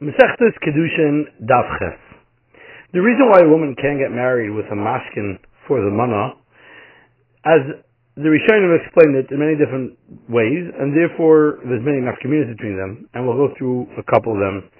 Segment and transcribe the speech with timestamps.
[0.00, 2.00] Mesechtes Kedushin Davches.
[2.96, 5.36] The reason why a woman can't get married with a mashkin
[5.68, 6.40] for the mana,
[7.44, 7.84] as
[8.16, 12.80] the Rishonim explained it in many different ways, and therefore there's many enough communities between
[12.80, 14.72] them, and we'll go through a couple of them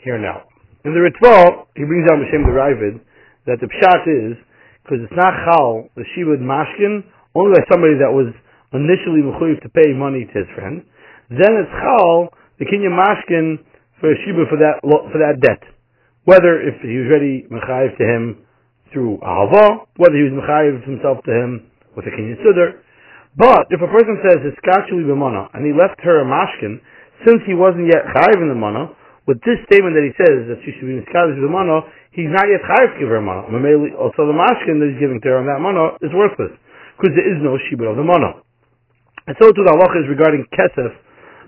[0.00, 0.48] here now.
[0.88, 2.96] In the Ritva, he brings down Hashem the Ravid
[3.44, 4.40] that the pshat is
[4.88, 7.04] because it's not chal the shibud mashkin
[7.36, 8.32] only by somebody that was
[8.72, 10.80] initially mechuyev to pay money to his friend.
[11.28, 13.68] Then it's chal the kinyan mashkin
[14.02, 15.62] for a shiba for that for that debt.
[16.26, 18.22] Whether if he was ready mechayiv to him
[18.90, 22.82] through ahava, whether he was mechayiv himself to him with a kinyan sudar.
[23.38, 26.82] But if a person says it's kachuli b'mana and he left her a mashkin,
[27.22, 28.90] since he wasn't yet chayiv in the mana,
[29.30, 32.28] with this statement that he says that she should be miskadish with the mana, he's
[32.34, 33.46] not yet chayiv to give her mana.
[34.02, 36.50] Also, the mashkin that he's giving to her on that mana is worthless
[36.98, 38.42] because there is no shibud of the mana.
[39.30, 40.90] And so too the halacha is regarding kesef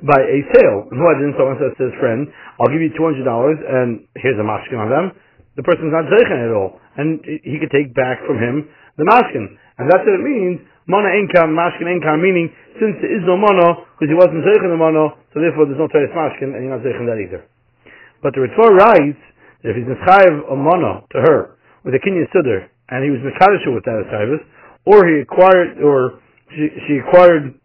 [0.03, 0.91] by a sale.
[0.91, 2.27] Didn't someone says to his friend,
[2.59, 5.15] I'll give you $200 and here's a mashkin on them.
[5.55, 6.83] The person's not zeichen at all.
[6.99, 8.67] And he could take back from him
[8.99, 9.55] the mashkin.
[9.79, 13.87] And that's what it means, mana income, mashkin income, meaning since there is no mana,
[13.95, 16.83] because he wasn't zeichen the mana, so therefore there's no teres mashkin and you're not
[16.83, 17.47] zeichen that either.
[18.23, 19.23] But the Ritva writes
[19.63, 23.21] that if he's mischayev a mana to her with a kinyan sudder, and he was
[23.23, 24.45] mekadosh with that service,
[24.87, 26.21] or he acquired, or
[26.53, 27.57] she, she acquired,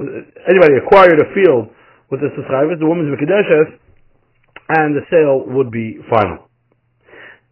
[0.00, 1.72] anybody acquired a field
[2.10, 3.80] with the subscribers, the woman's Mekadeshes,
[4.68, 6.46] and the sale would be final.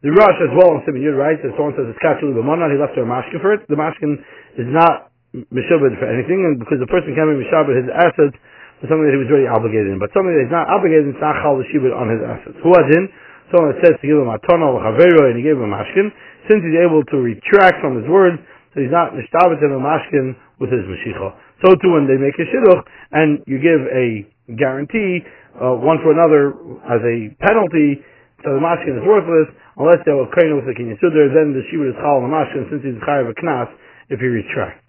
[0.04, 2.76] The Rosh as well on Simon Yud writes that someone says it's Kachul B'Manan, he
[2.76, 3.64] left her a mashkin for it.
[3.72, 4.20] The mashkin
[4.60, 8.36] is not Mishabed for anything, and because the person can be Mishabed his assets
[8.78, 9.98] for something that he was already obligated in.
[9.98, 12.56] But something that he's not obligated in, it's not Chal Shibud on his assets.
[12.60, 13.08] Who was in?
[13.48, 16.12] Someone that says to give him a tono or and he gave him a mashkin,
[16.52, 18.36] since he's able to retract from his words,
[18.76, 21.32] so he's not Mishtabet in a mashkin with his Mashiach.
[21.62, 24.26] So too when they make a shidduch, and you give a
[24.58, 25.22] guarantee
[25.54, 26.56] uh, one for another
[26.90, 28.02] as a penalty,
[28.42, 31.30] so the mashkin is worthless unless they were kain with the kinyan sudar.
[31.32, 33.70] Then the shibud is chal on the mashkin since he's chayav a knas
[34.10, 34.84] if he retracts.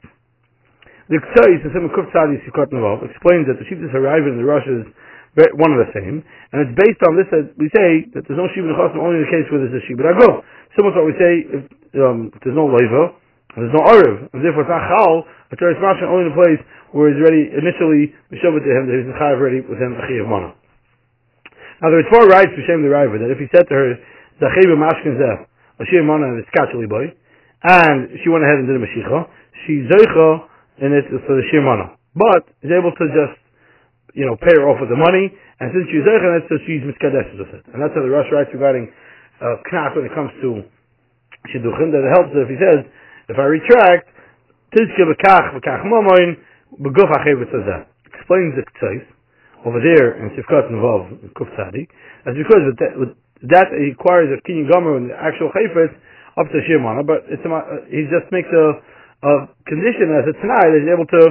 [1.07, 4.43] The Ksais in Simon Kuf Tzadi Sikot Navov explains that the shibud arrive in the
[4.43, 4.89] Rosh is
[5.37, 8.49] one of the same, and it's based on this that we say that there's no
[8.51, 10.41] shibud nechasim only in the case where there's a shibud agov.
[10.73, 11.63] Similar to what we say if,
[12.01, 13.13] um, there's no leiva,
[13.53, 15.29] there's no ariv, and therefore it's not chal.
[15.55, 16.59] A teres mashkin only in a place
[16.91, 20.51] where he's already initially mishovet to him that he's chayav already with him a mana.
[21.79, 23.95] Now there are four rights to shame the River that if he said to her,
[24.43, 25.47] Zachev Mashkin Zeh,
[25.79, 27.07] Ashir Mana and Skacheli boy,
[27.63, 29.31] and she went ahead and did a Mashicha,
[29.63, 30.27] she Zeicha
[30.83, 31.95] in it for the Shir Mana.
[32.19, 33.39] But is able to just,
[34.11, 36.83] you know, pay her off with the money, and since she's Zeicha it, so she's
[36.83, 37.63] Miskadesh with it.
[37.71, 38.91] And that's how the Rosh writes regarding
[39.39, 39.63] uh,
[39.95, 40.67] when it comes to
[41.47, 42.83] Shidduchim, that it helps if he says,
[43.31, 44.11] if I retract,
[44.75, 45.07] Tizke
[45.87, 46.35] Momoin,
[46.75, 49.05] Explains the Ktseis,
[49.65, 51.87] over there in Sifkat Navav, Kuf Tzadi,
[52.25, 53.15] that's because with that, with
[53.49, 55.93] that he requires a kinyan gomer and the actual chayfetz
[56.35, 57.49] up to shirmana, but it's a,
[57.87, 58.65] he just makes a,
[59.23, 59.31] a
[59.63, 61.23] condition as a tonight that he's able to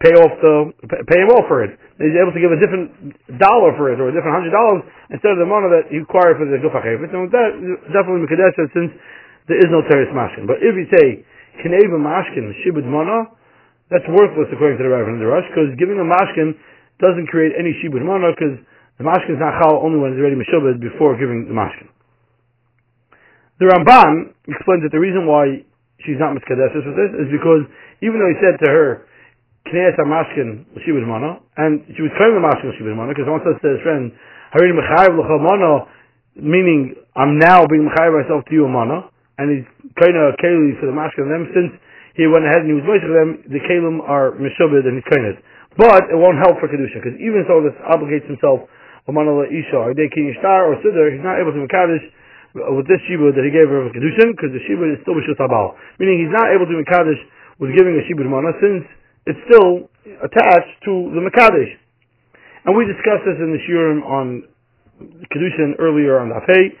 [0.00, 0.72] pay off the
[1.08, 1.76] pay him off for it.
[2.00, 5.36] He's able to give a different dollar for it or a different hundred dollars instead
[5.36, 7.12] of the money that he required for the gufa chayfetz.
[7.12, 7.50] And with that,
[7.92, 8.92] definitely mekadesh since
[9.48, 10.48] there is no teres mashkin.
[10.48, 11.24] But if you say
[11.60, 13.30] kineva mashkin shibud mana,
[13.90, 16.54] that's worthless according to the Rav and the Rosh because giving a mashkin
[17.00, 18.56] doesn't create any shibud mana because
[19.00, 21.88] the mashkin is not chal only when it's already meshubed before giving the mashkin.
[23.60, 25.60] The Ramban explains that the reason why
[26.04, 27.68] she's not miskadeshes with this is because
[28.00, 29.04] even though he said to her,
[29.68, 33.60] Kneas mashkin shibud mana, and she was claiming the mashkin shibud mana because someone says
[33.60, 34.08] to his friend,
[34.56, 35.84] Harini mechayiv l'chol mana,
[36.40, 39.09] meaning I'm now being mechayiv myself to you mana,
[39.40, 41.72] and he's kind of keli for the mashkin of them since
[42.14, 45.40] he went ahead and he was voicing them, the kalim are meshubed and he's of.
[45.78, 48.66] But it won't help for Kedusha, because even so this obligates himself,
[49.06, 52.02] Manala Isha, or King Ishtar, or Siddur, he's not able to Mekadosh
[52.78, 55.38] with this Shibud that he gave her of Kedushin, because the Shibud is still Bishut
[55.38, 55.78] Abal.
[55.98, 57.22] Meaning he's not able to Mekadosh
[57.58, 58.82] with giving a Shibud Mana, since
[59.26, 59.90] it's still
[60.22, 61.74] attached to the Mekadosh.
[62.66, 64.42] And we discussed this in the Shurim on
[65.30, 66.74] Kedushin earlier on the Dafei.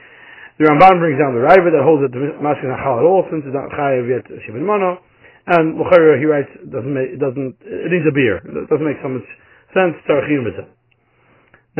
[0.60, 3.06] The Ramban brings down the Raiva that holds that the Mashkin is not Chal at
[3.08, 5.00] all, since it's not Chayav yet Shibud Mana.
[5.48, 8.44] And Bukhari, he writes, doesn't make, doesn't, it needs a beer.
[8.44, 9.24] It doesn't make so much
[9.72, 10.44] sense, Tarachim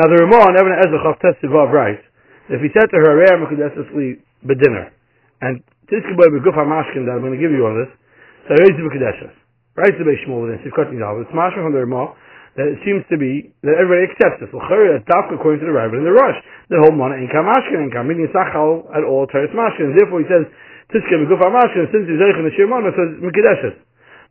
[0.01, 2.01] Now the Ramah on Evan Ezra tested Vav writes,
[2.49, 4.17] if he said to her, Re'er Mekudesesli
[4.49, 4.89] bedinner,
[5.45, 5.61] and
[5.93, 7.93] Tizkiboy Beguf HaMashkin that I'm going to give you on this,
[8.49, 9.37] so Re'ez Mekudeshes.
[9.77, 12.17] Writes the Beis Shmuel within Sivkot Nidal, it's Mashkin from the Ramah,
[12.59, 14.51] that it seems to be that everybody accepts this.
[14.51, 16.39] L'chari, that's dafka according to the Rabbi in the Rosh.
[16.71, 19.95] The whole mana in Kamashkin in Kam, meaning it's not at all Teres Mashkin.
[19.95, 20.47] Therefore he says,
[20.91, 23.79] Tiske Meguf HaMashkin, since he's Zeich in the Shir Mana, says Mekideshes.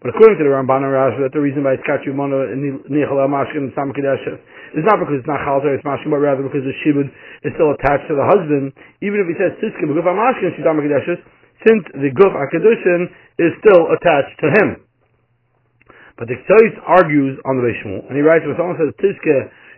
[0.04, 2.83] But according to the Ramban and Rashi, that the reason why it's Kachu Mana and
[2.88, 4.39] Nichel HaMashkin and Sam Mekideshes
[4.75, 7.10] is not because it's not chalter, it's mashkin, but rather because the shibud
[7.44, 8.75] is still attached to the husband.
[9.01, 11.19] Even if he says tiske beguf mashkin she's amakadeshes,
[11.66, 14.89] since the guf akadushin is still attached to him.
[16.19, 19.36] But the Ktsois argues on the Beis Shmuel, and he writes, when someone says tiske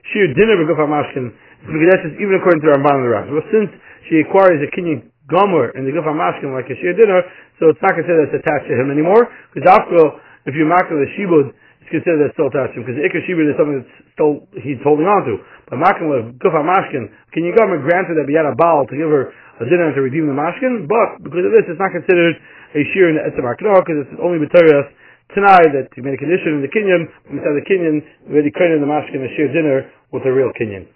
[0.09, 3.29] shir dinner beguf mashkin, it's even according to Ramban and the Rav.
[3.29, 3.69] Well, since
[4.09, 7.21] she acquires a kinyan gomer in the guf mashkin like a shir dinner,
[7.61, 10.17] so it's not considered it's attached to him anymore, because after all,
[10.49, 11.53] if you mark the shibud,
[11.85, 14.81] it's considered that's still attached to him, because the shibud is something that's still, he's
[14.81, 15.37] holding on to.
[15.69, 18.95] But makim with gufa mashkin, can you government granted that we had a baal to
[18.97, 19.29] give her
[19.61, 20.89] a dinner to redeem the mashkin?
[20.89, 22.33] But because of this, it's not considered
[22.73, 24.89] a shear in the etzem because it's only material
[25.33, 28.89] tonight that you made a condition in the kinyan, inside the kinyan, already created the
[28.89, 30.87] mashkin a shear dinner with a real kinyan.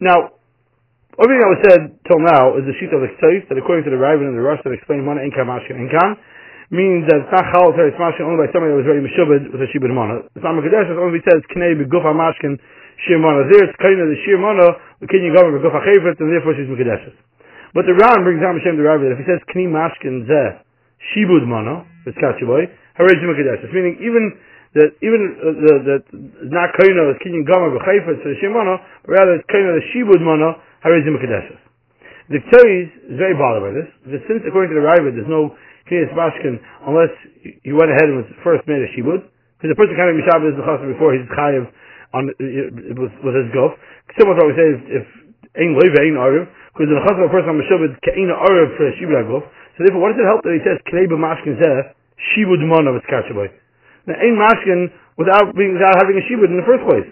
[0.00, 0.36] Now,
[1.16, 3.92] everything that was said till now is the sheet of the Ktsois, that according to
[3.94, 6.18] the Raven and the Rosh that explain Mana Inka Mashkin Inkan,
[6.72, 9.64] means that it's not Chal Teretz Mashkin only by somebody that was very Meshubed with
[9.64, 10.26] a Shibud Mana.
[10.34, 12.58] The Sama Kadesh is only says Knei Begufa Mashkin
[13.06, 13.46] Shir Mana.
[13.48, 16.68] There it's kind of the Shir Mana, the Kinyan Government Begufa Chayfet, and therefore she's
[16.68, 17.14] Mekadesh.
[17.72, 20.50] But the Ran brings down Hashem the that if he says Kni Mashkin Zeh
[21.14, 22.68] Shibud Mana, it's Kachiboy,
[22.98, 23.64] Harei Mekadesh.
[23.72, 24.24] Meaning even
[24.74, 26.02] that even uh, the, that
[26.50, 29.84] not kaino is Kinyan Gomer B'Chayfet, so the Shir Mana, but rather it's kaino the
[29.94, 31.54] Shibud Mana, Harei Mekadesh.
[32.30, 35.54] The Ktsois is very bothered by this, because since according to the Rav there's no
[35.84, 36.56] Kriyas Mashkin
[36.88, 37.12] unless
[37.62, 39.20] you went ahead and was first made a Shibud.
[39.60, 41.64] Because the person kind of Mishabed is the before he's Chayiv
[42.12, 42.32] on,
[43.00, 43.72] with, with his Gulf.
[44.16, 44.68] Similar to what we say
[45.00, 45.04] if
[45.56, 49.44] Loive, Ein Ariv, because the Chasam person on Mishabed, Ke'in Ariv for a Shibud Gulf.
[49.74, 51.94] So therefore, what does it help that he says Knei Mashkin Zeh,
[52.34, 56.66] Shibud Mon of its Now, Ein Mashkin without being, without having a Shibud in the
[56.66, 57.06] first place.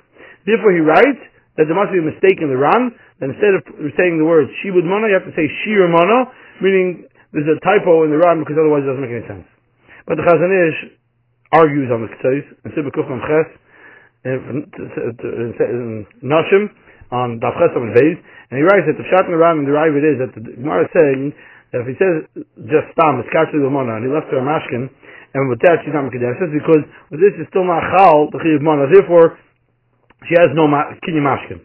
[0.46, 1.22] Therefore, he writes
[1.58, 3.62] that there must be a mistake in the Ran, that instead of
[3.98, 6.30] saying the words Shibud Mana, you have to say Shir Mana,
[6.62, 9.46] meaning there's a typo in the Ran because otherwise it doesn't make any sense.
[10.06, 10.98] But the Chazon Ish
[11.54, 13.48] argues on the Ketzos in Sibbe Kucham Ches
[14.24, 16.70] in Nashim
[17.10, 20.04] on Daf Ches on and he writes that the Pshat in the and the Ravid
[20.04, 21.32] is that the Gemara is saying
[21.72, 24.92] if he says just Stam, it's Kachli Lamona, and he left her a Mashkin,
[25.32, 28.92] and with that she's not Mekadesh, because with this is still not Chal, the Mana,
[28.92, 29.40] therefore
[30.28, 31.64] she has no ma- Kinyan Mashkin.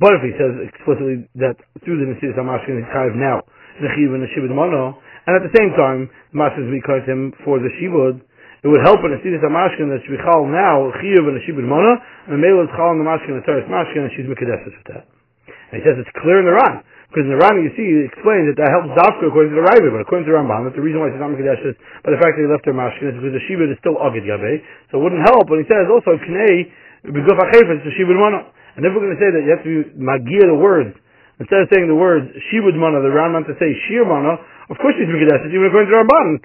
[0.00, 3.44] But if he says explicitly that through the Nesiris HaMashkin he's Chayiv now,
[3.84, 4.96] the chiv and the shibud mono,
[5.28, 8.20] and at the same time, the mashkin is because him for the shibud.
[8.60, 11.44] It would help in a sidus mashkin that should be chal now chiv and the
[11.48, 11.96] shibud mono,
[12.28, 14.88] and the male is chal in the mashkin the teres mashkin, and she's mekadeses with
[14.92, 15.04] that.
[15.72, 16.84] And he says it's clear in the Ran.
[17.10, 19.66] Because in the Ran, you see, he explains that that helps Dafka according to the
[19.66, 21.74] Raiva, but according to the Ramban, that the reason why she's not Mekadesh is
[22.06, 24.22] by the fact that he left her mashkin is because the shibud is still Agid
[24.22, 24.62] Gabe,
[24.94, 25.50] so it wouldn't help.
[25.50, 26.70] But he says also, Knei,
[27.10, 28.46] Beguf HaChefet, the shibud mono.
[28.78, 30.94] And if we're going to say that you have to Magir the words
[31.40, 34.36] Instead of saying the words Shibud Mana, the Rambam to say Shir Mana,
[34.68, 36.44] of course she's Megadesh, even according to Ramban,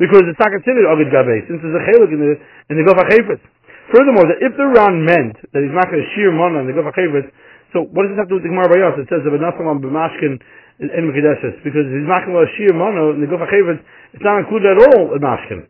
[0.00, 2.32] because it's not considered Agid Gabe, since there's a Cheluk in the,
[2.72, 3.44] in the Chayfetz.
[3.92, 6.74] Furthermore, that if the Ran meant that he's not going to Shir Mana in the
[6.78, 7.28] Gofa Chayfetz,
[7.72, 8.94] so what does this have to do with the Gemara by us?
[8.98, 10.42] It says that Benafam B'mashkin
[10.80, 14.78] in Megadesh, because he's going to Shir Mana in the Gofa it's not included at
[14.80, 15.68] all in Mashkin.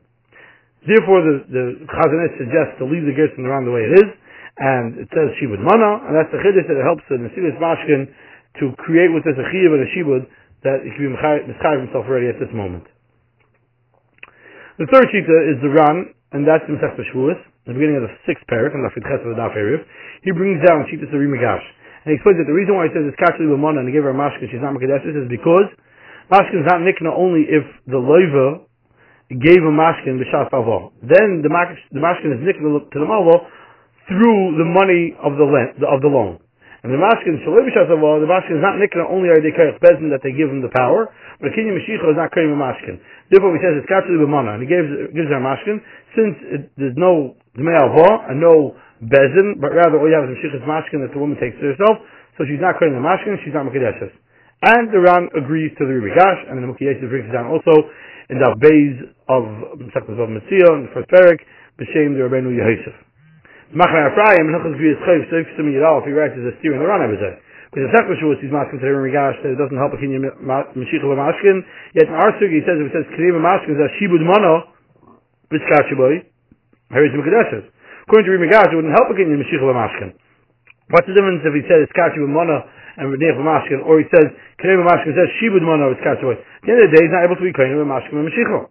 [0.86, 4.08] Therefore, the, the Chazon Ish suggests to leave the Gerson around the way it is,
[4.56, 8.08] and it says Shibud Mana, and that's the Chiddush that helps the Nesilas Mashkin
[8.58, 10.22] to create with this a chiyuv and a shibud
[10.66, 12.84] that he can be mischayiv himself already at this moment.
[14.78, 17.38] The third shita is the Ran, and that's in Masech Shavuos,
[17.68, 19.54] the beginning of the sixth parak, and the Ches of the Daf.
[20.24, 21.66] He brings down shita to Rimagash,
[22.04, 24.08] and he explains that the reason why he says it's Kachli B'mona and he gave
[24.08, 25.68] her a mashkin, she's not Makadesh, is because
[26.32, 28.64] mashkin is not nikna only if the loiva
[29.28, 30.88] gave a mashkin b'shas alva.
[31.04, 33.44] Then the, mashkin is nikna to the malva
[34.08, 35.44] through the money of the,
[35.84, 36.40] of the loan.
[36.80, 40.08] And the maskin shaloi b'shasavah, the maskin is not nikra only are they kayach bezin
[40.08, 42.96] that they give him the power, but a kinyan mashiach is not kayim maskin.
[43.28, 45.84] Therefore, he says it's katzli b'mana, and he gives gives her maskin
[46.16, 50.36] since it, there's no dmei alva and no bezin, but rather all you have is
[50.36, 52.00] mashiach's maskin that the woman takes to herself,
[52.36, 54.12] so she's not kayim the maskin, she's not makadeshes.
[54.60, 57.72] And the Ran agrees to the Ribigash, and the Mukiyesi brings it down also
[58.28, 58.96] in the Beis
[59.32, 61.40] of um, Mesechus of Metzia, in the first parak,
[61.80, 62.92] b'shem the Rabbeinu Yehosef.
[63.72, 66.84] Machaneh Ephraim, Hilchas Gviyas Chayv, Seif Simi Yidal, if he writes as a steer in
[66.84, 67.40] the would say.
[67.72, 70.28] Because the second Shavuos, he's masking to the Rigash, that it doesn't help a Kinyan
[70.44, 71.64] Mashiach of Mashkin.
[71.96, 74.76] Yet in our sugi, he says, if it says Kinyan Mashkin, it's a Shibud Mono,
[75.48, 76.20] Biskachiboy,
[76.92, 77.64] Harris Mekadeshes.
[78.10, 80.10] According to Rigash, it wouldn't help a Kinyan Mashiach of Mashkin.
[80.90, 82.58] What's the difference if he says Skachibud Mono
[82.98, 84.26] and Renech Mashkin, or he says
[84.58, 86.34] Kinyan Mashkin says Shibud Mono, Biskachiboy?
[86.34, 88.66] At the end of the day, he's not able to be Kinyan Mashkin and Mashiach.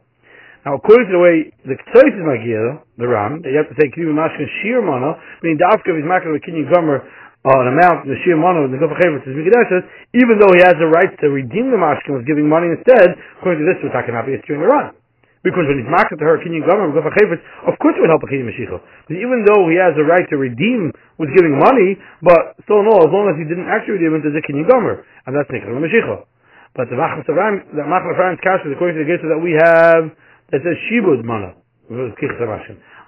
[0.68, 3.88] Now, according to the way the Ktsois is Magia, the Ran, you have to say
[3.96, 8.12] Kivu Mashkin Shir Mono, meaning the Dafka is a Kinyan Gomer uh, an amount in
[8.12, 9.88] the Shir Mono the Gofa Chavetz is Mikadeshes,
[10.20, 13.64] even though he has the right to redeem the Mashkin with giving money instead, according
[13.64, 14.99] to this, we're talking about it's during the Ran.
[15.40, 18.52] Because when he's market to her, Kinyan Gomer, of course it would help a Kinyan
[18.52, 18.76] Mashiach.
[19.08, 23.00] Because even though he has a right to redeem with giving money, but still no,
[23.00, 25.08] as long as he didn't actually redeem it, it's a Kinyan Gomer.
[25.24, 26.28] And that's Nikra Mashiach.
[26.76, 30.12] But the Machmas Machmas Aram's Kasha, according to the Gesa that we have,
[30.52, 31.56] that says Shibud Mana.
[31.90, 32.14] And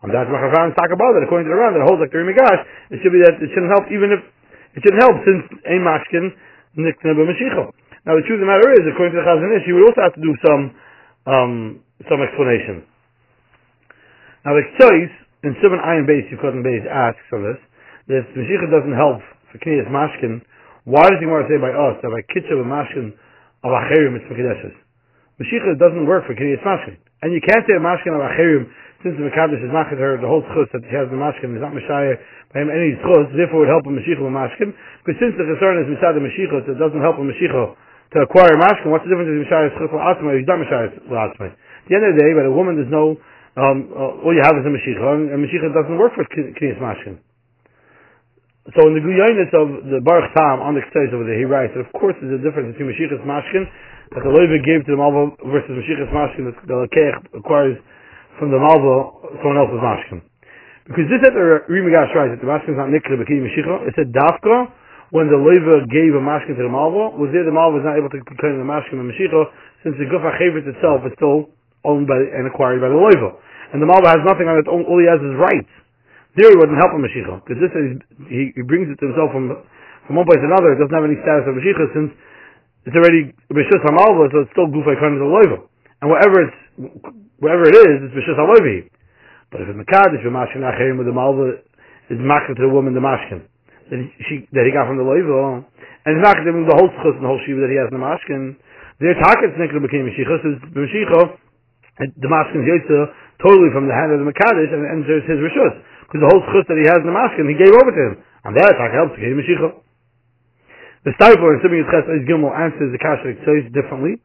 [0.10, 2.64] that's Machmas Aram's talk about it, according to the Ran, that holds like the Rimigash,
[2.90, 4.24] it should be that it shouldn't help even if,
[4.74, 6.34] it shouldn't help since a Mashkin,
[6.80, 7.70] Nikra Mashiach.
[8.02, 10.02] Now the truth of the matter is, according to the Chazon Ish, he would also
[10.02, 10.74] have to do some,
[11.28, 12.86] um, some explanation.
[14.46, 15.14] Now the choice
[15.46, 17.62] in Simon Ayin Base, Yukot Base asks on this
[18.10, 19.22] that if Mashiach doesn't help
[19.54, 20.42] for Kniyas Mashkin,
[20.86, 23.14] why does he want to say by us that by Kitchav and Mashkin
[23.62, 24.74] of Acherim it's Mekadeshes?
[25.38, 26.98] Mashiach doesn't work for Kniyas Mashkin.
[27.22, 28.66] And you can't say a Mashkin of Acherim
[29.02, 31.62] since the Mekadesh is Machet her, the whole schus that he has the Mashkin is
[31.62, 32.18] not Messiah
[32.54, 34.74] by him any schus, therefore it would help a Mashiach with Mashkin.
[35.02, 37.78] Because since the concern is Misad the Mashiach, it doesn't help a Mashiach
[38.12, 40.92] to acquire mashkin, what's the difference between Mishayas Chutz Atzma he's not Mishayas?
[41.00, 43.16] At the end of the day, but a woman, there's no,
[43.56, 47.24] um, uh, all you have is a Mashiach, and Mashiach doesn't work for Kniyas Mashkin.
[48.78, 51.74] So in the Guyanis of the Baruch Tam on the Ktayz over there, he writes
[51.74, 53.66] that of course there's a difference between Mashiach's Mashkin
[54.14, 57.80] that the Levi gave to the Malva versus Mashiach's Mashkin that the Lekech acquires
[58.38, 60.20] from the Malva someone else's Mashkin.
[60.86, 63.98] Because this at the Rimigash writes that the Mashkin is not Nikra B'Kiyim Mashiach, it
[63.98, 64.70] said Dafka,
[65.12, 68.00] when the Leva gave a mashkin to the Malva, was there the Malva was not
[68.00, 69.44] able to claim the mashkin and Mashiach,
[69.84, 71.52] since the Gufa Chavit itself is still
[71.84, 73.36] owned by and acquired by the Leva.
[73.76, 75.72] And the Malva has nothing on it, all he has is rights.
[76.40, 78.00] There he wouldn't help a Mashiach, because this is,
[78.32, 79.52] he, he brings it to himself from,
[80.08, 82.12] from one place to another, it doesn't have any status of Mashiach since
[82.88, 85.60] it's already Bishus HaMalva, so it's still Gufa Chavit the Leva.
[86.00, 86.60] And whatever it's,
[87.44, 88.88] whatever it is, it's Bishus HaLevi.
[89.52, 91.60] But if it's Mekadosh, the Mashkin Acherim with the Malva,
[92.08, 93.52] is Makar to the woman, the Mashkin
[93.92, 95.68] that he, she, that he got from the Leiva,
[96.08, 98.00] and he's not giving the whole schus and the whole shiva that he has in
[98.00, 98.56] the mashkin.
[99.04, 101.36] Their target's nikra became Mashiach, is Mashiach,
[102.00, 102.88] the mashkin is
[103.44, 105.76] totally from the hand of the Makadish and enters his rishus.
[106.08, 108.14] Because the whole schus that he has in the mashkin, he gave over to him.
[108.48, 109.84] And that attack helps to give Mashiach.
[111.04, 114.22] The Stifler in Simeon Ches is Gimel answers the Kashrik says differently,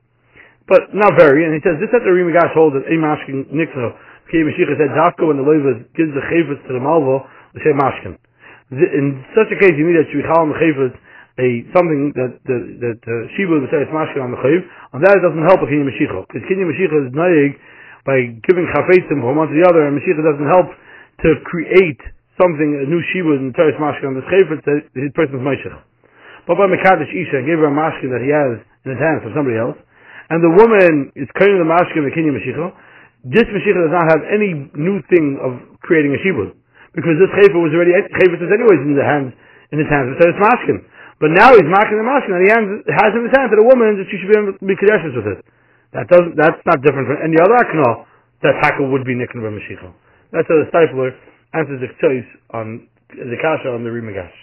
[0.68, 1.48] but not very.
[1.48, 3.96] And he says, this at the Rimigash holds that a mashkin nikra,
[4.28, 7.24] Kiyim Mashiach said, Dafko when the Leiva gives the chavis to the Malvo,
[7.56, 8.20] the say mashkin
[8.70, 10.94] in such a case, you need a shvichal on chayvus,
[11.38, 14.60] a something that that, that uh, shiva would say it's mashkin on the chayv,
[14.96, 17.54] and that doesn't help a kinyan mashiach because kinyan mashiach is naig
[18.02, 20.66] by giving chafetzim from one to the other, and mashiach doesn't help
[21.22, 22.02] to create
[22.34, 25.76] something a new shiva in the teres mashkin on the chayvus that his person's mashich.
[26.50, 29.30] But by mekadosh isha gave her a mashkin that he has in his hands for
[29.30, 29.78] somebody else,
[30.26, 32.74] and the woman is carrying the mashkin of the kinyan mashiach.
[33.30, 36.65] This mashiach does not have any new thing of creating a shiva
[36.96, 39.36] because this chayfer was already chayfer is anyways in the hands
[39.70, 40.80] in his hands, so it's mashkin.
[41.20, 44.00] But now he's marking the mashkin, and he has in his hand to the woman
[44.00, 45.40] that she should be be kadeshes with it.
[45.92, 48.08] That doesn't that's not different from any other akno
[48.42, 49.84] that taka would be nikin by Mashiach.
[50.32, 51.12] That's how the Stifler
[51.54, 54.34] answers the choice on the kasha on the Rimagash.